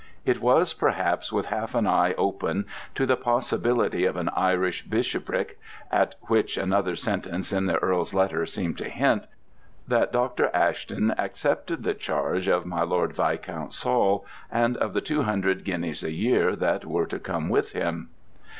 [0.25, 2.65] It was perhaps with half an eye open
[2.95, 5.59] to the possibility of an Irish bishopric
[5.91, 9.27] (at which another sentence in the Earl's letter seemed to hint)
[9.87, 10.49] that Dr.
[10.55, 16.11] Ashton accepted the charge of my Lord Viscount Saul and of the 200 guineas a
[16.11, 18.09] year that were to come with him.